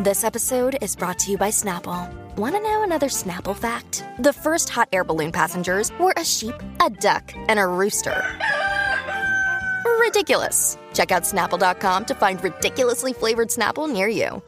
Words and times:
This 0.00 0.22
episode 0.22 0.78
is 0.80 0.94
brought 0.94 1.18
to 1.20 1.32
you 1.32 1.36
by 1.36 1.48
Snapple. 1.48 2.08
Want 2.36 2.54
to 2.54 2.60
know 2.62 2.84
another 2.84 3.08
Snapple 3.08 3.56
fact? 3.56 4.04
The 4.20 4.32
first 4.32 4.68
hot 4.68 4.88
air 4.92 5.02
balloon 5.02 5.32
passengers 5.32 5.90
were 5.98 6.14
a 6.16 6.24
sheep, 6.24 6.54
a 6.80 6.88
duck, 6.88 7.32
and 7.48 7.58
a 7.58 7.66
rooster. 7.66 8.22
Ridiculous. 9.98 10.78
Check 10.94 11.10
out 11.10 11.24
snapple.com 11.24 12.04
to 12.04 12.14
find 12.14 12.42
ridiculously 12.44 13.12
flavored 13.12 13.48
Snapple 13.48 13.92
near 13.92 14.06
you. 14.06 14.40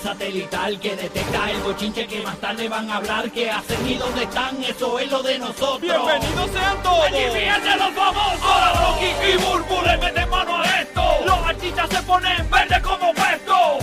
Satelital 0.00 0.78
que 0.78 0.94
detecta 0.94 1.50
el 1.50 1.62
bochinche 1.62 2.06
que 2.06 2.22
más 2.22 2.38
tarde 2.38 2.68
van 2.68 2.88
a 2.88 2.98
hablar 2.98 3.28
que 3.32 3.50
hacen 3.50 3.84
y 3.84 3.94
dónde 3.94 4.22
están, 4.24 4.62
eso 4.62 4.98
es 5.00 5.10
lo 5.10 5.22
de 5.24 5.38
nosotros. 5.40 5.80
¡Bienvenidos 5.80 6.50
sean 6.52 6.82
todos! 6.84 7.06
¡Allí 7.06 7.24
fíjense 7.32 7.76
los 7.78 7.90
famosos! 7.94 8.42
Ahora 8.42 8.72
Rocky 8.74 9.06
y 9.06 9.36
Burbu 9.38 9.82
le 9.82 9.96
meten 9.96 10.30
mano 10.30 10.56
a 10.58 10.64
esto. 10.82 11.02
Los 11.24 11.38
artistas 11.46 11.90
se 11.90 12.02
ponen 12.02 12.50
verde 12.50 12.80
como 12.82 13.12
puesto. 13.14 13.78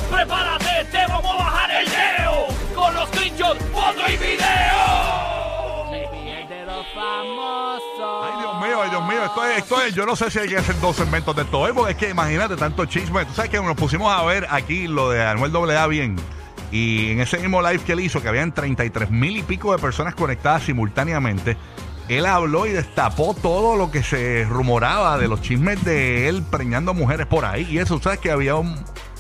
Esto 9.26 9.46
es, 9.46 9.58
esto 9.60 9.82
es, 9.82 9.94
yo 9.96 10.06
no 10.06 10.16
sé 10.16 10.30
si 10.32 10.40
hay 10.40 10.48
que 10.50 10.58
hacer 10.58 10.80
dos 10.80 10.96
segmentos 10.96 11.36
de 11.36 11.44
esto, 11.44 11.68
¿eh? 11.68 11.72
porque 11.74 11.92
es 11.92 11.98
que 11.98 12.10
imagínate 12.10 12.56
tanto 12.56 12.86
chisme. 12.86 13.26
Tú 13.26 13.34
sabes 13.34 13.52
que 13.52 13.62
nos 13.62 13.76
pusimos 13.76 14.12
a 14.12 14.24
ver 14.24 14.48
aquí 14.50 14.88
lo 14.88 15.10
de 15.10 15.24
Anuel 15.26 15.56
AA 15.76 15.88
bien. 15.88 16.16
Y 16.72 17.12
en 17.12 17.20
ese 17.22 17.38
mismo 17.38 17.62
live 17.62 17.84
que 17.84 17.94
él 17.94 18.00
hizo, 18.00 18.22
que 18.22 18.28
habían 18.30 18.52
33 18.52 19.12
mil 19.12 19.38
y 19.38 19.44
pico 19.44 19.72
de 19.72 19.78
personas 19.80 20.16
conectadas 20.16 20.64
simultáneamente, 20.64 21.56
él 22.10 22.26
habló 22.26 22.66
y 22.66 22.72
destapó 22.72 23.34
todo 23.40 23.76
lo 23.76 23.92
que 23.92 24.02
se 24.04 24.46
rumoraba 24.50 25.18
de 25.18 25.28
los 25.28 25.42
chismes 25.42 25.84
de 25.86 26.28
él 26.28 26.44
preñando 26.50 26.94
mujeres 26.94 27.28
por 27.28 27.46
ahí. 27.46 27.68
Y 27.70 27.78
eso, 27.78 28.02
¿sabes? 28.02 28.20
Que 28.20 28.32
había 28.32 28.56
un, 28.56 28.76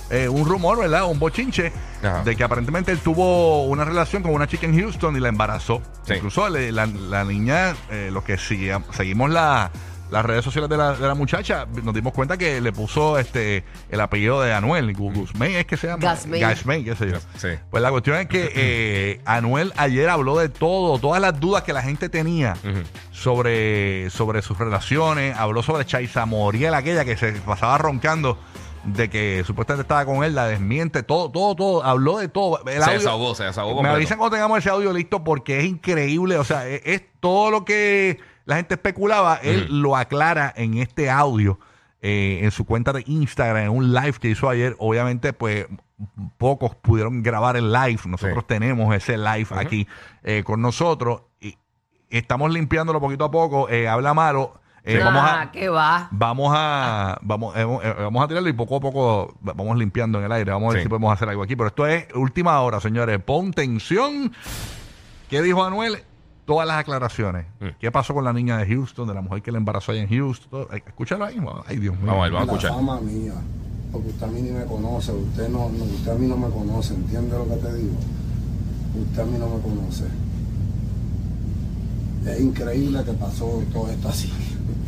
eh, 0.09 0.27
un 0.27 0.45
rumor, 0.45 0.79
¿verdad? 0.79 1.05
Un 1.05 1.19
bochinche 1.19 1.71
Ajá. 2.03 2.23
de 2.23 2.35
que 2.35 2.43
aparentemente 2.43 2.91
él 2.91 2.99
tuvo 2.99 3.65
una 3.65 3.85
relación 3.85 4.23
con 4.23 4.33
una 4.33 4.47
chica 4.47 4.65
en 4.65 4.77
Houston 4.79 5.15
y 5.15 5.19
la 5.19 5.29
embarazó. 5.29 5.81
Sí. 6.07 6.15
Incluso 6.15 6.49
le- 6.49 6.71
la, 6.71 6.87
la 6.87 7.23
niña, 7.23 7.75
eh, 7.91 8.09
los 8.11 8.23
que 8.23 8.37
sigue- 8.39 8.77
seguimos 8.91 9.29
la- 9.29 9.71
las 10.13 10.25
redes 10.25 10.45
sociales 10.45 10.69
de 10.69 10.77
la, 10.77 10.93
de 10.93 11.07
la 11.07 11.15
muchacha, 11.15 11.65
nos 11.83 11.93
dimos 11.93 12.13
cuenta 12.13 12.37
que 12.37 12.61
le 12.61 12.71
puso 12.71 13.17
este 13.19 13.63
el 13.89 13.99
apellido 13.99 14.41
de 14.41 14.53
Anuel, 14.53 14.95
Gu- 14.95 15.13
Guzmán 15.13 15.51
es 15.51 15.65
que 15.65 15.75
se 15.75 15.87
llama. 15.87 16.01
Gasmey. 16.01 16.39
Gasmey, 16.39 16.83
qué 16.85 16.95
sé 16.95 17.11
yo. 17.11 17.17
Sí. 17.37 17.49
Pues 17.69 17.81
la 17.83 17.89
cuestión 17.91 18.17
es 18.17 18.27
que 18.27 18.51
eh, 18.55 19.21
Anuel 19.25 19.73
ayer 19.75 20.07
habló 20.09 20.37
de 20.37 20.49
todo, 20.49 20.99
todas 20.99 21.19
las 21.21 21.39
dudas 21.39 21.63
que 21.63 21.73
la 21.73 21.81
gente 21.81 22.07
tenía 22.09 22.55
sobre, 23.11 24.09
sobre 24.09 24.41
sus 24.41 24.57
relaciones, 24.57 25.35
habló 25.37 25.63
sobre 25.63 25.85
Chaisa 25.85 26.25
Moriel, 26.25 26.73
aquella 26.73 27.05
que 27.05 27.15
se 27.17 27.31
pasaba 27.33 27.77
roncando 27.77 28.37
de 28.83 29.09
que 29.09 29.43
supuestamente 29.47 29.83
estaba 29.83 30.05
con 30.05 30.25
él, 30.25 30.35
la 30.35 30.45
desmiente, 30.47 31.03
todo, 31.03 31.31
todo, 31.31 31.55
todo, 31.55 31.83
habló 31.85 32.17
de 32.17 32.27
todo. 32.27 32.59
El 32.67 32.73
Se 32.73 32.83
audio- 32.83 32.93
desahogó, 32.99 33.33
se 33.35 33.45
desahogó 33.45 33.71
Me 33.75 33.75
completo. 33.77 33.95
avisan 33.95 34.17
cuando 34.17 34.35
tengamos 34.35 34.57
ese 34.59 34.69
audio 34.69 34.91
listo 34.91 35.23
porque 35.23 35.59
es 35.59 35.65
increíble, 35.65 36.37
o 36.37 36.43
sea, 36.43 36.67
es, 36.67 36.81
es 36.83 37.01
todo 37.21 37.49
lo 37.49 37.63
que 37.63 38.19
la 38.45 38.55
gente 38.57 38.75
especulaba, 38.75 39.35
él 39.41 39.67
lo 39.69 39.95
aclara 39.95 40.53
en 40.55 40.77
este 40.77 41.09
audio. 41.09 41.59
eh, 42.05 42.43
en 42.43 42.51
su 42.51 42.65
cuenta 42.65 42.91
de 42.91 43.01
Instagram, 43.07 43.63
en 43.63 43.69
un 43.69 43.93
live 43.93 44.15
que 44.19 44.27
hizo 44.27 44.49
ayer, 44.49 44.75
obviamente, 44.77 45.31
pues 45.31 45.67
pocos 46.37 46.75
pudieron 46.75 47.23
grabar 47.23 47.55
el 47.55 47.71
live. 47.71 48.01
Nosotros 48.07 48.39
Sí. 48.39 48.45
tenemos 48.47 48.93
ese 48.93 49.17
live 49.17 49.47
aquí 49.51 49.87
eh, 50.21 50.43
con 50.43 50.61
nosotros 50.61 51.21
y 51.39 51.55
estamos 52.09 52.51
limpiándolo 52.51 52.99
poquito 52.99 53.23
a 53.23 53.31
poco. 53.31 53.69
Eh, 53.69 53.87
habla 53.87 54.13
malo. 54.13 54.59
Eh, 54.83 54.99
Ah, 55.01 55.05
vamos 55.05 55.23
a, 55.31 55.51
¿qué 55.53 55.69
va? 55.69 56.09
Vamos 56.11 56.53
a 56.53 57.17
vamos, 57.21 57.55
eh, 57.55 57.63
vamos 57.63 58.21
a 58.21 58.27
tirarlo 58.27 58.49
y 58.49 58.53
poco 58.53 58.75
a 58.75 58.79
poco 58.81 59.37
vamos 59.39 59.77
limpiando 59.77 60.19
en 60.19 60.25
el 60.25 60.31
aire. 60.33 60.51
Vamos 60.51 60.71
a 60.71 60.73
ver 60.73 60.79
Sí. 60.81 60.83
si 60.83 60.89
podemos 60.89 61.13
hacer 61.13 61.29
algo 61.29 61.41
aquí. 61.43 61.55
Pero 61.55 61.67
esto 61.67 61.87
es 61.87 62.05
última 62.15 62.59
hora, 62.59 62.81
señores. 62.81 63.17
Pon 63.23 63.53
tensión. 63.53 64.33
¿Qué 65.29 65.41
dijo 65.41 65.63
Anuel? 65.63 66.03
Todas 66.45 66.67
las 66.67 66.77
aclaraciones. 66.77 67.45
Mm. 67.61 67.65
¿Qué 67.79 67.91
pasó 67.91 68.13
con 68.13 68.23
la 68.25 68.33
niña 68.33 68.57
de 68.57 68.65
Houston, 68.67 69.07
de 69.07 69.13
la 69.13 69.21
mujer 69.21 69.41
que 69.41 69.51
le 69.51 69.57
embarazó 69.57 69.91
allá 69.93 70.01
en 70.01 70.09
Houston? 70.09 70.49
Todo. 70.49 70.73
Eh, 70.73 70.83
Escúchalo 70.85 71.25
ahí. 71.25 71.37
Ay, 71.67 71.77
Dios 71.77 71.95
mío. 71.95 72.07
Vamos 72.07 72.19
a 72.19 72.23
ver, 72.23 72.31
vamos 72.33 72.49
a 72.49 72.51
la 72.51 72.57
escuchar. 72.57 72.71
fama 72.75 72.99
mía, 73.01 73.33
porque 73.91 74.09
usted 74.09 74.23
a 74.23 74.29
mí 74.29 74.41
ni 74.41 74.51
me 74.51 74.65
conoce, 74.65 75.11
usted 75.13 75.47
no, 75.49 75.69
no- 75.69 75.83
usted 75.85 76.11
a 76.11 76.15
mí 76.15 76.27
no 76.27 76.35
me 76.37 76.49
conoce, 76.49 76.93
¿entiende 76.95 77.37
lo 77.37 77.47
que 77.47 77.55
te 77.55 77.73
digo? 77.75 77.95
Usted 79.09 79.21
a 79.21 79.25
mí 79.25 79.37
no 79.39 79.47
me 79.49 79.61
conoce. 79.61 80.03
Es 82.25 82.39
increíble 82.39 83.03
que 83.03 83.11
pasó 83.13 83.61
todo 83.71 83.89
esto 83.89 84.09
así. 84.09 84.31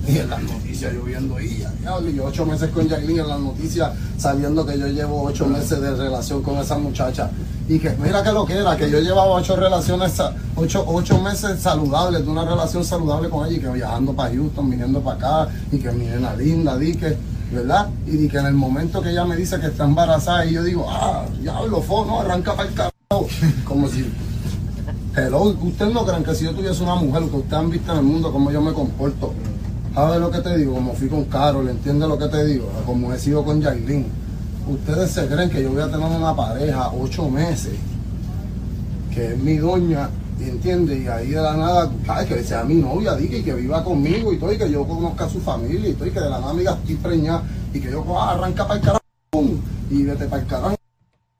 Y 0.07 0.19
en 0.19 0.29
las 0.29 0.43
noticias 0.43 0.93
yo 0.93 1.01
viendo 1.01 1.39
y 1.41 1.57
ya, 1.57 1.71
diablo, 1.81 2.07
y 2.07 2.13
yo 2.13 2.25
ocho 2.25 2.45
meses 2.45 2.69
con 2.69 2.87
Jacqueline 2.87 3.21
en 3.21 3.27
las 3.27 3.39
noticias 3.39 3.91
sabiendo 4.17 4.63
que 4.63 4.77
yo 4.77 4.85
llevo 4.87 5.23
ocho 5.23 5.47
meses 5.47 5.81
de 5.81 5.95
relación 5.95 6.43
con 6.43 6.59
esa 6.59 6.77
muchacha. 6.77 7.31
Y 7.67 7.79
que 7.79 7.89
mira 7.91 8.21
que 8.21 8.31
lo 8.31 8.45
que 8.45 8.53
era, 8.53 8.77
que 8.77 8.89
yo 8.89 8.99
llevaba 8.99 9.31
ocho 9.31 9.55
relaciones, 9.55 10.13
ocho, 10.55 10.85
ocho 10.87 11.19
meses 11.19 11.59
saludables, 11.59 12.23
de 12.23 12.31
una 12.31 12.45
relación 12.45 12.83
saludable 12.83 13.29
con 13.29 13.47
ella 13.47 13.57
y 13.57 13.59
que 13.59 13.69
viajando 13.69 14.13
para 14.13 14.29
Houston, 14.29 14.69
viniendo 14.69 15.01
para 15.01 15.43
acá, 15.43 15.51
y 15.71 15.79
que 15.79 15.91
mi 15.91 16.05
nena 16.05 16.35
linda, 16.35 16.77
di 16.77 16.95
que, 16.95 17.17
¿verdad? 17.51 17.87
Y 18.05 18.11
di 18.17 18.29
que 18.29 18.37
en 18.37 18.45
el 18.45 18.53
momento 18.53 19.01
que 19.01 19.09
ella 19.09 19.25
me 19.25 19.35
dice 19.35 19.59
que 19.59 19.67
está 19.67 19.85
embarazada 19.85 20.45
y 20.45 20.53
yo 20.53 20.63
digo, 20.63 20.85
ah, 20.87 21.25
diablo, 21.41 21.81
fo, 21.81 22.05
no, 22.05 22.21
arranca 22.21 22.53
para 22.53 22.69
el 22.69 22.75
carajo. 22.75 23.27
Como 23.65 23.87
si 23.87 24.05
Hello, 25.17 25.43
ustedes 25.43 25.93
no 25.93 26.05
creen 26.05 26.25
que 26.25 26.35
si 26.35 26.43
yo 26.43 26.53
tuviese 26.53 26.83
una 26.83 26.95
mujer, 26.95 27.23
que 27.29 27.37
ustedes 27.37 27.53
han 27.53 27.69
visto 27.69 27.89
en 27.93 27.99
el 27.99 28.03
mundo, 28.03 28.33
cómo 28.33 28.51
yo 28.51 28.61
me 28.61 28.73
comporto. 28.73 29.33
¿Sabes 29.93 30.19
lo 30.19 30.29
que 30.29 30.39
te 30.39 30.57
digo? 30.57 30.73
Como 30.73 30.93
fui 30.93 31.07
con 31.07 31.23
Carol, 31.23 31.69
¿entiendes 31.69 32.09
lo 32.09 32.17
que 32.17 32.27
te 32.27 32.43
digo? 32.45 32.69
Como 32.85 33.13
he 33.13 33.17
sido 33.17 33.45
con 33.45 33.61
Yailin. 33.61 34.05
Ustedes 34.67 35.11
se 35.11 35.27
creen 35.27 35.49
que 35.49 35.61
yo 35.61 35.71
voy 35.71 35.81
a 35.81 35.91
tener 35.91 36.07
una 36.07 36.35
pareja 36.35 36.91
ocho 36.91 37.29
meses, 37.29 37.73
que 39.13 39.33
es 39.33 39.37
mi 39.37 39.57
doña, 39.57 40.09
¿entiendes? 40.39 41.03
Y 41.03 41.07
ahí 41.07 41.29
de 41.29 41.41
la 41.41 41.55
nada, 41.55 41.91
ay, 42.07 42.25
que 42.25 42.43
sea 42.43 42.63
mi 42.63 42.75
novia, 42.75 43.13
di 43.13 43.29
que, 43.29 43.39
y 43.39 43.43
que 43.43 43.53
viva 43.53 43.83
conmigo 43.83 44.33
y 44.33 44.37
todo, 44.37 44.51
y 44.51 44.57
que 44.57 44.71
yo 44.71 44.87
conozca 44.87 45.25
a 45.25 45.29
su 45.29 45.39
familia 45.39 45.89
y 45.89 45.93
todo, 45.93 46.07
y 46.07 46.11
que 46.11 46.19
de 46.19 46.29
la 46.31 46.39
nada 46.39 46.53
me 46.53 46.63
estoy 46.63 46.95
preñada, 46.95 47.43
y 47.73 47.79
que 47.79 47.91
yo 47.91 48.03
ah, 48.17 48.31
arranca 48.31 48.67
para 48.67 48.79
el 48.79 48.85
carajo, 48.85 49.01
y 49.91 50.03
vete 50.03 50.25
para 50.25 50.41
el 50.41 50.47
carajo. 50.47 50.75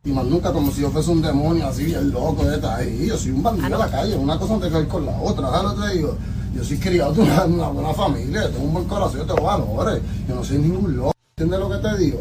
Y 0.04 0.12
más 0.12 0.26
nunca 0.26 0.54
como 0.54 0.72
si 0.72 0.82
yo 0.82 0.92
fuese 0.92 1.10
un 1.10 1.24
demonio 1.24 1.66
así, 1.66 1.92
el 1.96 2.12
loco 2.12 2.46
de 2.46 2.58
esta 2.58 2.76
ahí. 2.76 3.08
Yo 3.08 3.18
soy 3.18 3.32
un 3.32 3.42
bandido 3.42 3.70
de 3.70 3.78
la 3.78 3.90
calle, 3.90 4.16
una 4.16 4.38
cosa 4.38 4.54
no 4.54 4.60
tiene 4.60 4.72
que 4.72 4.82
ver 4.82 4.88
con 4.88 5.04
la 5.04 5.20
otra. 5.20 5.50
¿Sabes 5.50 5.64
lo 5.64 5.82
que 5.82 5.88
te 5.88 5.94
digo? 5.96 6.18
Yo 6.56 6.64
soy 6.64 6.78
criado 6.78 7.14
de 7.14 7.22
una, 7.22 7.46
una 7.46 7.68
buena 7.70 7.92
familia, 7.92 8.52
tengo 8.52 8.66
un 8.66 8.74
buen 8.74 8.86
corazón, 8.86 9.22
yo 9.22 9.26
tengo 9.26 9.42
valores. 9.42 10.00
Yo 10.30 10.36
no 10.36 10.44
soy 10.44 10.60
ningún 10.60 10.96
loco. 10.96 11.12
¿Entiendes 11.36 11.60
lo 11.60 11.70
que 11.72 11.78
te 11.78 11.98
digo? 11.98 12.20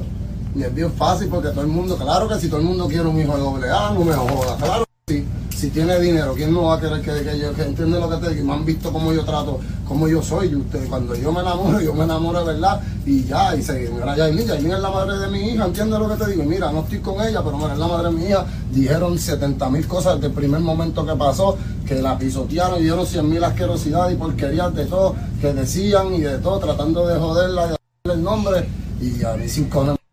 Y 0.55 0.63
es 0.63 0.75
bien 0.75 0.93
fácil 0.93 1.29
porque 1.29 1.49
todo 1.49 1.63
el 1.63 1.69
mundo, 1.69 1.97
claro 1.97 2.29
que 2.29 2.39
si 2.39 2.49
todo 2.49 2.61
el 2.61 2.67
mundo 2.67 2.87
quiere 2.87 3.07
un 3.09 3.21
hijo 3.21 3.37
de 3.37 3.43
doble 3.43 3.71
A, 3.71 3.91
no 3.93 4.05
me 4.05 4.13
joda. 4.13 4.57
Claro 4.57 4.85
sí. 5.09 5.27
Si 5.55 5.71
tiene 5.71 5.99
dinero, 5.99 6.35
¿quién 6.35 6.53
no 6.53 6.65
va 6.65 6.77
a 6.77 6.81
querer 6.81 7.01
que, 7.01 7.39
yo, 7.39 7.49
entiende 7.51 7.99
lo 7.99 8.11
que 8.11 8.17
te 8.17 8.35
digo? 8.35 8.47
Me 8.47 8.53
han 8.53 8.65
visto 8.65 8.93
cómo 8.93 9.13
yo 9.13 9.25
trato, 9.25 9.61
cómo 9.87 10.09
yo 10.09 10.21
soy. 10.21 10.49
Y 10.49 10.57
usted, 10.57 10.89
cuando 10.89 11.15
yo 11.15 11.33
me 11.33 11.41
enamoro, 11.41 11.81
yo 11.81 11.95
me 11.95 12.05
enamoro 12.05 12.41
de 12.41 12.53
verdad. 12.53 12.81
Y 13.07 13.25
ya, 13.25 13.55
y 13.57 13.63
se, 13.63 13.89
mira, 13.89 14.17
Yailin, 14.17 14.47
Yailin 14.47 14.73
es 14.73 14.81
la 14.81 14.91
madre 14.91 15.17
de 15.19 15.29
mi 15.29 15.39
hija, 15.51 15.65
¿entiende 15.65 15.99
lo 15.99 16.09
que 16.09 16.23
te 16.23 16.31
digo? 16.31 16.45
Mira, 16.45 16.71
no 16.71 16.81
estoy 16.81 16.99
con 16.99 17.15
ella, 17.25 17.43
pero 17.43 17.57
mira, 17.57 17.73
es 17.73 17.79
la 17.79 17.87
madre 17.87 18.11
de 18.11 18.15
mi 18.15 18.25
hija. 18.27 18.45
Dijeron 18.73 19.19
70 19.19 19.71
mil 19.71 19.87
cosas 19.89 20.17
desde 20.17 20.27
el 20.27 20.33
primer 20.33 20.61
momento 20.61 21.07
que 21.07 21.15
pasó, 21.15 21.57
que 21.87 21.95
la 22.03 22.19
pisotearon 22.19 22.81
y 22.81 22.83
dieron 22.83 23.07
100 23.07 23.31
mil 23.31 23.43
asquerosidades 23.43 24.15
y 24.15 24.19
porquerías 24.19 24.75
de 24.75 24.87
todo, 24.87 25.15
que 25.41 25.53
decían 25.55 26.15
y 26.15 26.21
de 26.21 26.39
todo, 26.39 26.59
tratando 26.59 27.07
de 27.07 27.19
joderla, 27.19 27.69
de 27.69 27.77
darle 28.05 28.19
el 28.19 28.23
nombre. 28.23 28.69
Y 29.01 29.25
a 29.25 29.35
mí 29.35 29.49
sin 29.49 29.71
conocer 29.71 30.04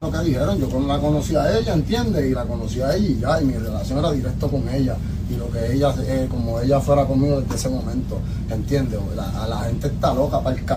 lo 0.00 0.10
que 0.10 0.18
dijeron, 0.20 0.58
yo 0.58 0.80
la 0.80 0.98
conocí 0.98 1.36
a 1.36 1.58
ella, 1.58 1.74
¿entiendes? 1.74 2.24
Y 2.24 2.30
la 2.30 2.46
conocí 2.46 2.80
a 2.80 2.96
ella 2.96 3.06
y 3.06 3.18
ya, 3.18 3.42
y 3.42 3.44
mi 3.44 3.52
relación 3.52 3.98
era 3.98 4.10
directo 4.10 4.48
con 4.50 4.66
ella. 4.70 4.96
Y 5.28 5.36
lo 5.36 5.50
que 5.50 5.74
ella, 5.74 5.94
eh, 6.06 6.26
como 6.30 6.58
ella 6.58 6.80
fuera 6.80 7.04
conmigo 7.04 7.42
desde 7.42 7.56
ese 7.56 7.68
momento, 7.68 8.18
¿entiendes? 8.48 8.98
La, 9.14 9.46
la 9.46 9.58
gente 9.64 9.88
está 9.88 10.14
loca 10.14 10.42
para 10.42 10.56
el 10.56 10.66
c... 10.66 10.74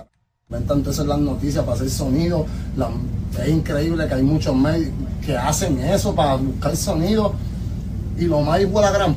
Inventan 0.50 0.80
entonces 0.80 1.06
las 1.06 1.20
noticias 1.20 1.64
para 1.64 1.76
hacer 1.76 1.90
sonido. 1.90 2.46
Es 3.42 3.48
increíble 3.48 4.08
que 4.10 4.14
hay 4.14 4.24
muchos 4.24 4.54
medios 4.56 4.92
que 5.26 5.38
hacen 5.38 5.80
eso 5.80 6.14
para 6.14 6.36
buscar 6.36 6.76
sonido. 6.76 7.34
Y 8.18 8.26
lo 8.26 8.42
más 8.42 8.60
igual 8.60 8.86
a 8.86 8.92
gran 8.92 9.16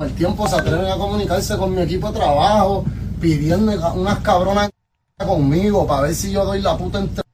el 0.00 0.12
tiempo 0.14 0.48
se 0.48 0.56
atreven 0.56 0.86
a 0.86 0.96
comunicarse 0.96 1.56
con 1.56 1.74
mi 1.74 1.82
equipo 1.82 2.10
de 2.10 2.18
trabajo, 2.18 2.84
pidiendo 3.20 3.72
unas 3.94 4.18
cabronas 4.20 4.70
conmigo 5.18 5.86
para 5.86 6.02
ver 6.02 6.14
si 6.14 6.32
yo 6.32 6.44
doy 6.44 6.62
la 6.62 6.76
puta 6.76 6.98
fresco 6.98 7.29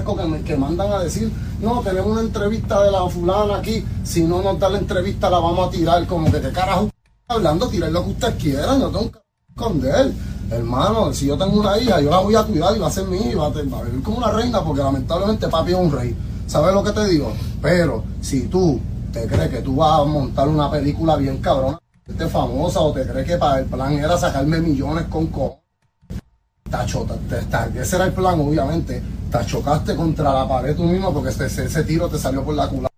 que, 0.00 0.24
me- 0.26 0.42
que 0.42 0.56
mandan 0.56 0.92
a 0.92 0.98
decir, 1.00 1.30
no, 1.60 1.80
tenemos 1.80 2.10
una 2.12 2.20
entrevista 2.22 2.82
de 2.82 2.90
la 2.90 3.06
fulana 3.08 3.56
aquí, 3.58 3.84
si 4.04 4.22
no 4.24 4.42
nos 4.42 4.58
da 4.58 4.68
la 4.68 4.78
entrevista 4.78 5.28
la 5.30 5.38
vamos 5.38 5.68
a 5.68 5.70
tirar, 5.70 6.06
como 6.06 6.30
que 6.30 6.40
qué 6.40 6.50
carajo 6.52 6.88
hablando, 7.28 7.68
tirar 7.68 7.90
lo 7.92 8.04
que 8.04 8.10
ustedes 8.10 8.34
quieran, 8.36 8.80
yo 8.80 8.88
tengo 8.90 9.10
que 9.12 9.18
esconder. 9.50 10.12
Hermano, 10.50 11.12
si 11.14 11.26
yo 11.26 11.38
tengo 11.38 11.60
una 11.60 11.78
hija, 11.78 12.00
yo 12.00 12.10
la 12.10 12.18
voy 12.18 12.34
a 12.34 12.42
cuidar 12.42 12.76
y 12.76 12.78
va 12.80 12.88
a 12.88 12.90
ser 12.90 13.06
mi 13.06 13.16
hija, 13.18 13.38
va 13.38 13.46
a, 13.46 13.52
te- 13.52 13.62
va 13.62 13.78
a 13.78 13.82
vivir 13.84 14.02
como 14.02 14.18
una 14.18 14.30
reina, 14.30 14.62
porque 14.62 14.82
lamentablemente 14.82 15.48
papi 15.48 15.72
es 15.72 15.78
un 15.78 15.90
rey. 15.92 16.16
¿Sabes 16.46 16.74
lo 16.74 16.82
que 16.82 16.90
te 16.92 17.06
digo? 17.06 17.32
Pero 17.62 18.02
si 18.20 18.48
tú 18.48 18.78
te 19.12 19.26
crees 19.26 19.48
que 19.50 19.62
tú 19.62 19.76
vas 19.76 20.00
a 20.00 20.04
montar 20.04 20.48
una 20.48 20.70
película 20.70 21.16
bien 21.16 21.38
cabrona, 21.38 21.78
famosa, 22.30 22.80
o 22.80 22.92
te 22.92 23.06
crees 23.06 23.26
que 23.26 23.36
para 23.38 23.60
el 23.60 23.66
plan 23.66 23.92
era 23.94 24.18
sacarme 24.18 24.58
millones 24.60 25.06
con 25.08 25.28
co 25.28 25.56
Tacho, 25.56 25.61
ese 27.80 27.96
era 27.96 28.06
el 28.06 28.12
plan, 28.12 28.40
obviamente. 28.40 29.02
Te 29.30 29.46
chocaste 29.46 29.94
contra 29.96 30.32
la 30.32 30.48
pared 30.48 30.76
tú 30.76 30.84
mismo 30.84 31.12
porque 31.12 31.30
ese, 31.30 31.46
ese 31.46 31.84
tiro 31.84 32.08
te 32.08 32.18
salió 32.18 32.42
por 32.42 32.54
la 32.54 32.68
culata. 32.68 32.92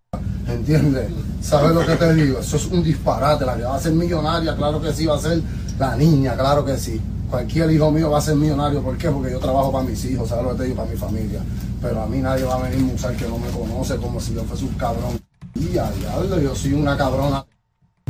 ¿Entiendes? 0.49 1.11
¿Sabes 1.41 1.75
lo 1.75 1.85
que 1.85 1.95
te 1.97 2.15
digo? 2.15 2.39
Eso 2.39 2.57
es 2.57 2.67
un 2.67 2.83
disparate. 2.83 3.45
La 3.45 3.57
que 3.57 3.63
va 3.63 3.77
a 3.77 3.81
ser 3.81 3.93
millonaria, 3.93 4.57
claro 4.57 4.81
que 4.81 4.93
sí, 4.93 5.07
va 5.07 5.17
a 5.17 5.21
ser 5.21 5.41
la 5.79 5.97
niña, 5.97 6.35
claro 6.35 6.65
que 6.65 6.77
sí. 6.79 7.01
Cualquier 7.31 7.71
hijo 7.71 7.91
mío 7.91 8.11
va 8.11 8.19
a 8.19 8.23
ser 8.23 8.37
millonario. 8.37 8.83
¿Por 8.83 8.97
qué? 8.97 9.11
Porque 9.11 9.31
yo 9.31 9.39
trabajo 9.39 9.71
para 9.71 9.85
mis 9.85 10.05
hijos, 10.05 10.29
¿sabes 10.29 10.45
lo 10.45 10.51
que 10.53 10.57
te 10.59 10.65
digo? 10.65 10.77
Para 10.77 10.91
mi 10.91 10.97
familia. 10.97 11.41
Pero 11.83 12.03
a 12.03 12.07
mí 12.07 12.19
nadie 12.19 12.45
va 12.45 12.55
a 12.55 12.63
venir 12.63 12.91
a 12.91 12.95
usar 12.95 13.15
que 13.17 13.29
no 13.29 13.39
me 13.39 13.49
conoce 13.49 13.97
como 13.97 14.21
si 14.21 14.35
yo 14.35 14.43
fuese 14.45 14.65
un 14.65 14.75
cabrón. 14.75 15.21
Y 15.55 15.77
a 15.79 15.91
diablo, 15.91 16.41
yo 16.41 16.55
soy 16.55 16.73
una 16.73 16.97
cabrona. 16.97 17.45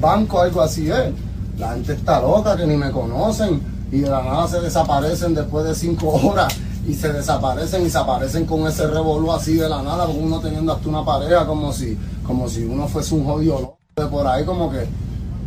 Banco, 0.00 0.40
algo 0.40 0.62
así 0.62 0.90
es. 0.90 1.12
La 1.58 1.72
gente 1.72 1.94
está 1.94 2.20
loca, 2.20 2.56
que 2.56 2.66
ni 2.66 2.76
me 2.76 2.90
conocen. 2.90 3.60
Y 3.94 4.00
de 4.00 4.10
la 4.10 4.24
nada 4.24 4.48
se 4.48 4.60
desaparecen 4.60 5.36
después 5.36 5.64
de 5.64 5.72
cinco 5.72 6.08
horas. 6.08 6.52
Y 6.84 6.94
se 6.94 7.12
desaparecen 7.12 7.86
y 7.86 7.90
se 7.90 7.96
aparecen 7.96 8.44
con 8.44 8.66
ese 8.66 8.88
revolú 8.88 9.30
así 9.30 9.54
de 9.54 9.68
la 9.68 9.82
nada, 9.82 10.06
uno 10.08 10.40
teniendo 10.40 10.72
hasta 10.72 10.88
una 10.88 11.04
pareja 11.04 11.46
como 11.46 11.72
si, 11.72 11.96
como 12.26 12.48
si 12.48 12.64
uno 12.64 12.88
fuese 12.88 13.14
un 13.14 13.24
jodido 13.24 13.60
loco 13.60 13.78
de 13.96 14.06
por 14.06 14.26
ahí 14.26 14.44
como 14.44 14.68
que 14.70 14.86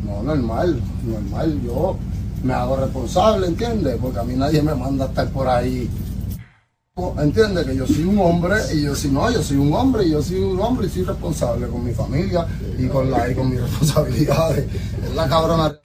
no, 0.06 0.24
normal, 0.24 0.82
normal, 1.04 1.62
yo 1.62 1.98
me 2.42 2.54
hago 2.54 2.78
responsable, 2.78 3.48
¿entiendes? 3.48 3.98
Porque 4.02 4.20
a 4.20 4.24
mí 4.24 4.36
nadie 4.36 4.62
me 4.62 4.74
manda 4.74 5.06
a 5.06 5.08
estar 5.10 5.30
por 5.30 5.50
ahí. 5.50 5.90
¿Entiendes? 7.20 7.66
Que 7.66 7.76
yo 7.76 7.86
soy 7.86 8.06
un 8.06 8.18
hombre 8.20 8.56
y 8.74 8.84
yo 8.84 8.96
soy, 8.96 9.12
no, 9.12 9.30
yo 9.30 9.44
soy 9.44 9.58
un 9.58 9.74
hombre 9.74 10.06
y 10.06 10.12
yo 10.12 10.24
soy 10.24 10.40
un 10.40 10.60
hombre 10.62 10.88
y 10.88 10.90
soy 10.90 11.04
responsable 11.04 11.68
con 11.68 11.84
mi 11.84 11.92
familia 11.92 12.48
y 12.80 12.88
con 12.88 13.12
la 13.12 13.30
y 13.30 13.36
con 13.36 13.50
mis 13.50 13.62
responsabilidades. 13.62 14.66
Es 15.04 15.16
la 15.16 15.28
cabrona 15.28 15.78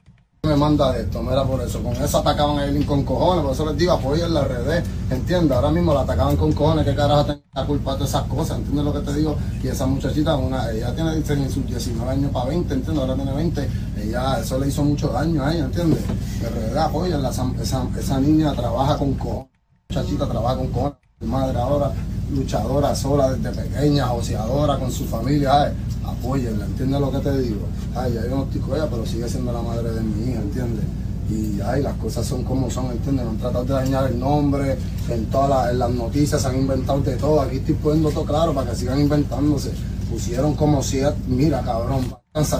manda 0.55 0.91
de 0.91 1.03
esto, 1.03 1.21
mira 1.21 1.43
por 1.43 1.61
eso. 1.61 1.81
Con 1.81 1.93
eso 1.93 2.17
atacaban 2.19 2.59
a 2.59 2.65
Eileen 2.65 2.83
con 2.83 3.03
cojones, 3.03 3.43
por 3.43 3.53
eso 3.53 3.65
les 3.65 3.77
digo, 3.77 3.93
apoyen 3.93 4.33
la 4.33 4.43
redes, 4.43 4.83
¿entiendes? 5.09 5.55
Ahora 5.55 5.71
mismo 5.71 5.93
la 5.93 6.01
atacaban 6.01 6.35
con 6.37 6.53
cojones, 6.53 6.85
¿qué 6.85 6.95
carajo 6.95 7.25
tengo 7.25 7.41
la 7.53 7.65
culpa 7.65 7.95
de 7.95 8.05
esas 8.05 8.23
cosas? 8.23 8.57
¿Entiendes 8.57 8.85
lo 8.85 8.93
que 8.93 8.99
te 8.99 9.13
digo? 9.13 9.35
Y 9.63 9.67
esa 9.67 9.85
muchachita, 9.85 10.35
una, 10.35 10.71
ella 10.71 10.93
tiene 10.93 11.15
dicen, 11.15 11.49
sus 11.49 11.65
19 11.65 12.11
años 12.11 12.31
para 12.31 12.45
20, 12.45 12.73
¿entiendes? 12.73 13.01
Ahora 13.01 13.15
tiene 13.15 13.33
20, 13.33 13.69
ella, 14.03 14.39
eso 14.39 14.59
le 14.59 14.67
hizo 14.67 14.83
mucho 14.83 15.07
daño 15.09 15.43
a 15.43 15.53
ella, 15.53 15.65
¿entiendes? 15.65 15.99
De 16.41 16.49
verdad, 16.49 16.85
apoyen, 16.85 17.25
esa, 17.25 17.51
esa, 17.61 17.87
esa 17.97 18.19
niña 18.19 18.53
trabaja 18.53 18.97
con 18.97 19.13
cojones, 19.13 19.49
muchachita 19.89 20.27
trabaja 20.27 20.57
con 20.57 20.67
cojones, 20.67 20.97
madre 21.21 21.57
ahora 21.57 21.91
luchadora 22.33 22.95
sola 22.95 23.33
desde 23.33 23.61
pequeña, 23.61 24.07
joseadora 24.07 24.77
con 24.77 24.91
su 24.91 25.05
familia, 25.05 25.63
ay, 25.63 25.71
apóyenla, 26.05 26.65
¿entiendes 26.65 26.99
lo 26.99 27.11
que 27.11 27.19
te 27.19 27.41
digo? 27.41 27.61
Ay, 27.95 28.13
ya 28.13 28.23
yo 28.23 28.35
no 28.35 28.43
estoy 28.43 28.61
con 28.61 28.75
ella, 28.75 28.87
pero 28.89 29.05
sigue 29.05 29.29
siendo 29.29 29.51
la 29.51 29.61
madre 29.61 29.91
de 29.91 30.01
mi 30.01 30.31
hija, 30.31 30.41
¿entiendes? 30.41 30.85
Y 31.29 31.61
ay, 31.61 31.81
las 31.81 31.95
cosas 31.95 32.25
son 32.25 32.43
como 32.43 32.69
son, 32.69 32.91
¿entiendes? 32.91 33.25
No 33.25 33.31
han 33.31 33.37
tratado 33.37 33.65
de 33.65 33.73
dañar 33.73 34.11
el 34.11 34.19
nombre, 34.19 34.77
en 35.09 35.25
todas 35.27 35.73
las, 35.73 35.89
noticias 35.91 36.41
se 36.41 36.47
han 36.47 36.59
inventado 36.59 36.99
de 37.01 37.15
todo, 37.15 37.41
aquí 37.41 37.57
estoy 37.57 37.75
poniendo 37.75 38.09
todo 38.11 38.25
claro 38.25 38.53
para 38.53 38.69
que 38.69 38.75
sigan 38.75 38.99
inventándose. 38.99 39.71
Pusieron 40.09 40.53
como 40.55 40.83
si, 40.83 41.01
mira 41.27 41.61
cabrón, 41.61 42.13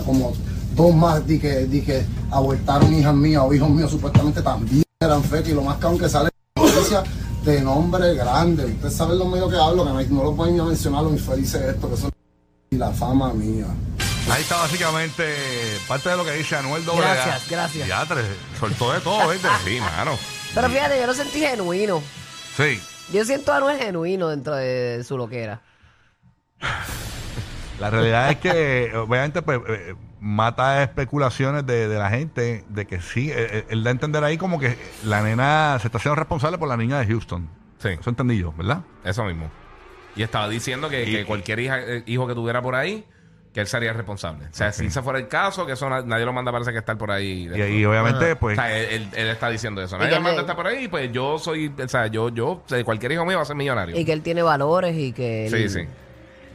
como 0.04 0.32
dos 0.74 0.94
más 0.94 1.26
di 1.26 1.38
que, 1.38 1.66
di 1.66 1.82
que 1.82 2.04
abortaron 2.30 2.92
hijas 2.92 3.14
mías 3.14 3.42
o 3.46 3.52
hijos 3.54 3.70
míos 3.70 3.90
supuestamente 3.90 4.42
también 4.42 4.82
eran 5.00 5.22
fake 5.22 5.48
y 5.48 5.52
lo 5.52 5.62
más 5.62 5.78
cabrón 5.78 5.98
que 6.00 6.08
sale 6.08 6.30
la 6.56 6.62
noticia 6.62 7.04
de 7.44 7.60
nombre 7.60 8.14
grande. 8.14 8.64
Usted 8.64 8.90
sabe 8.90 9.16
lo 9.16 9.26
medio 9.26 9.48
que 9.48 9.56
hablo, 9.56 9.84
que 9.84 10.06
no, 10.06 10.24
lo 10.24 10.34
pueden 10.34 10.56
ni 10.56 10.62
mencionar 10.62 11.02
lo 11.02 11.10
infelices 11.10 11.60
esto, 11.60 11.90
que 11.90 11.96
son 11.96 12.10
y 12.70 12.76
la 12.76 12.90
fama 12.90 13.32
mía. 13.32 13.66
Ahí 14.30 14.40
está 14.40 14.56
básicamente 14.56 15.24
parte 15.86 16.08
de 16.08 16.16
lo 16.16 16.24
que 16.24 16.32
dice 16.32 16.56
Anuel 16.56 16.82
AA. 16.88 16.96
Gracias, 16.96 17.50
gracias. 17.50 17.88
Ya, 17.88 18.06
tres, 18.06 18.24
soltó 18.58 18.92
de 18.92 19.00
todo, 19.00 19.28
¿viste? 19.28 19.48
Sí, 19.64 19.78
mano. 19.80 20.18
Pero 20.54 20.68
fíjate, 20.70 20.98
yo 20.98 21.06
lo 21.06 21.14
sentí 21.14 21.40
genuino. 21.40 22.02
Sí. 22.56 22.80
Yo 23.12 23.24
siento 23.24 23.52
a 23.52 23.58
Anuel 23.58 23.78
genuino 23.78 24.28
dentro 24.28 24.54
de 24.54 25.04
su 25.06 25.18
loquera. 25.18 25.60
La 27.78 27.90
realidad 27.90 28.30
es 28.30 28.38
que, 28.38 28.92
obviamente, 28.96 29.42
pues, 29.42 29.60
eh, 29.68 29.94
mata 30.24 30.82
especulaciones 30.82 31.66
de, 31.66 31.86
de 31.86 31.98
la 31.98 32.08
gente 32.08 32.64
de 32.70 32.86
que 32.86 33.00
sí, 33.02 33.30
eh, 33.30 33.34
eh, 33.36 33.66
él 33.68 33.84
da 33.84 33.90
a 33.90 33.92
entender 33.92 34.24
ahí 34.24 34.38
como 34.38 34.58
que 34.58 34.78
la 35.04 35.22
nena 35.22 35.76
se 35.80 35.88
está 35.88 35.98
haciendo 35.98 36.16
responsable 36.16 36.56
por 36.56 36.66
la 36.68 36.78
niña 36.78 36.98
de 36.98 37.06
Houston. 37.06 37.46
Sí. 37.78 37.90
Eso 37.90 38.08
entendí 38.08 38.38
yo, 38.38 38.52
¿verdad? 38.56 38.80
Eso 39.04 39.22
mismo. 39.24 39.50
Y 40.16 40.22
estaba 40.22 40.48
diciendo 40.48 40.88
que, 40.88 41.04
Y- 41.04 41.12
que 41.12 41.24
cualquier 41.26 41.60
hija- 41.60 41.80
eh, 41.80 42.02
hijo 42.06 42.26
que 42.26 42.34
tuviera 42.34 42.62
por 42.62 42.74
ahí, 42.74 43.04
que 43.52 43.60
él 43.60 43.66
sería 43.66 43.92
responsable. 43.92 44.46
O 44.46 44.54
sea, 44.54 44.72
si 44.72 44.86
ese 44.86 45.02
fuera 45.02 45.18
el 45.18 45.28
caso, 45.28 45.66
que 45.66 45.72
eso 45.72 45.88
na- 45.90 46.00
nadie 46.02 46.24
lo 46.24 46.32
manda 46.32 46.50
parece 46.50 46.72
que 46.72 46.78
estar 46.78 46.96
por 46.96 47.10
ahí. 47.10 47.48
Y, 47.54 47.60
y 47.62 47.84
obviamente, 47.84 48.32
O 48.32 48.38
pues, 48.38 48.56
sea, 48.56 48.74
él, 48.76 48.86
él- 48.90 49.08
él 49.14 49.28
está 49.28 49.50
diciendo 49.50 49.82
eso. 49.82 49.98
Nadie 49.98 50.14
lo 50.14 50.22
manda 50.22 50.38
a 50.38 50.40
estar 50.40 50.56
por 50.56 50.66
ahí, 50.66 50.88
pues 50.88 51.12
yo 51.12 51.38
soy, 51.38 51.70
o 51.78 51.88
sea, 51.88 52.06
yo, 52.06 52.30
yo, 52.30 52.48
o 52.48 52.62
sea, 52.66 52.82
cualquier 52.82 53.12
hijo 53.12 53.26
mío 53.26 53.36
va 53.36 53.42
a 53.42 53.46
ser 53.46 53.56
millonario. 53.56 53.96
Y 53.98 54.04
que 54.06 54.12
él 54.12 54.22
tiene 54.22 54.42
valores 54.42 54.96
y 54.96 55.12
que. 55.12 55.48
Sí, 55.50 55.56
él- 55.56 55.70
sí. 55.70 55.80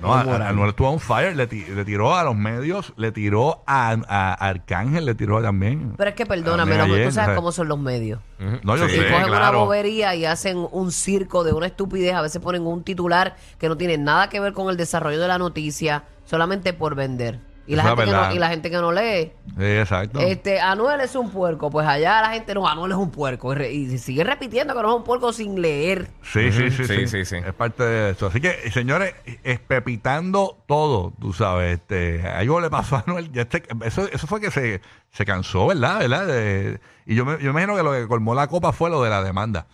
No, 0.02 0.14
a- 0.14 0.50
Anuel 0.50 0.70
estuvo 0.70 0.90
on 0.90 1.00
fire, 1.00 1.36
le, 1.36 1.48
ti- 1.48 1.66
le 1.66 1.84
tiró 1.86 2.16
a 2.16 2.24
los 2.24 2.36
medios, 2.36 2.94
le 2.98 3.12
tiró 3.12 3.64
a, 3.68 3.92
a 4.08 4.34
Arcángel, 4.34 5.06
le 5.06 5.16
tiró 5.16 5.42
también. 5.42 5.94
Pero 5.98 6.10
es 6.12 6.16
que 6.16 6.26
perdóname, 6.26 6.72
También 6.78 6.88
no, 6.90 6.94
ayer, 6.96 7.08
tú 7.10 7.14
sabes 7.16 7.36
cómo 7.36 7.52
son 7.52 7.68
los 7.68 7.80
medios. 7.80 8.20
No, 8.64 8.78
yo 8.78 8.88
Sí. 8.88 8.96
sé, 8.96 9.02
y 9.08 9.12
cogen 9.12 9.28
una 9.30 9.38
claro. 9.38 9.66
bobería 9.66 10.16
y 10.16 10.26
hacen 10.26 10.66
un 10.72 10.92
circo 10.92 11.44
de 11.44 11.54
una 11.54 11.66
estupidez. 11.66 12.14
A 12.16 12.22
veces 12.22 12.42
ponen 12.42 12.66
un 12.66 12.84
titular 12.84 13.36
que 13.58 13.68
no 13.68 13.76
tiene 13.78 13.98
nada 13.98 14.30
que 14.30 14.40
ver 14.40 14.54
con 14.54 14.70
el 14.70 14.78
desarrollo 14.78 15.20
de 15.20 15.28
la 15.28 15.38
noticia, 15.38 16.04
solamente 16.26 16.74
por 16.74 16.96
vender. 16.96 17.40
Y 17.72 17.76
la, 17.76 17.84
gente 17.84 18.06
que 18.06 18.12
no, 18.12 18.32
y 18.34 18.40
la 18.40 18.50
gente 18.50 18.72
que 18.72 18.78
no 18.78 18.92
lee. 18.92 19.32
Sí, 19.56 19.64
exacto. 19.64 20.20
Este, 20.22 20.60
Anuel 20.60 21.02
es 21.02 21.16
un 21.16 21.30
puerco. 21.30 21.70
Pues 21.70 21.86
allá 21.88 22.20
la 22.22 22.32
gente 22.32 22.56
no, 22.56 22.68
Anuel 22.68 22.94
es 22.94 22.98
un 22.98 23.12
puerco. 23.12 23.52
Y, 23.54 23.56
re- 23.56 23.72
y 23.72 23.98
sigue 24.00 24.24
repitiendo 24.24 24.74
que 24.76 24.82
no 24.82 24.90
es 24.90 24.96
un 24.96 25.04
puerco 25.04 25.32
sin 25.32 25.62
leer. 25.62 26.08
Sí, 26.24 26.52
sí, 26.52 26.72
sí, 26.72 26.84
sí, 26.84 26.86
sí, 26.88 27.08
sí, 27.08 27.26
sí. 27.26 27.36
Es 27.38 27.54
parte 27.54 27.84
de 27.84 28.10
eso. 28.12 28.26
Así 28.26 28.42
que, 28.42 28.72
señores, 28.72 29.14
espepitando 29.44 30.58
todo, 30.68 31.14
tú 31.20 31.32
sabes, 31.32 31.76
este, 31.80 32.28
algo 32.28 32.60
le 32.60 32.70
pasó 32.72 32.96
a 32.98 33.04
Anuel. 33.06 33.32
Ya 33.32 33.44
este- 33.44 33.64
eso, 33.86 34.08
eso 34.12 34.26
fue 34.26 34.42
que 34.42 34.50
se, 34.50 34.82
se 35.12 35.26
cansó, 35.26 35.68
¿verdad? 35.68 36.00
¿verdad? 36.00 36.26
De- 36.26 36.80
y 37.06 37.16
yo 37.16 37.24
me, 37.26 37.34
yo 37.34 37.54
me 37.54 37.62
imagino 37.62 37.76
que 37.76 37.84
lo 37.84 37.92
que 37.92 38.08
colmó 38.08 38.34
la 38.34 38.48
copa 38.48 38.72
fue 38.72 38.90
lo 38.90 39.04
de 39.04 39.10
la 39.12 39.22
demanda. 39.24 39.68